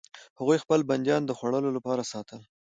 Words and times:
هغوی 0.39 0.57
خپل 0.63 0.79
بندیان 0.89 1.21
د 1.25 1.31
خوړلو 1.37 1.69
لپاره 1.77 2.07
ساتل. 2.11 2.39